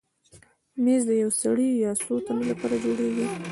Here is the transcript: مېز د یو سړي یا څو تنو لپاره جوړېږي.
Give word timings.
مېز 0.83 1.01
د 1.09 1.11
یو 1.21 1.31
سړي 1.41 1.69
یا 1.83 1.91
څو 2.01 2.13
تنو 2.25 2.43
لپاره 2.51 2.75
جوړېږي. 2.83 3.25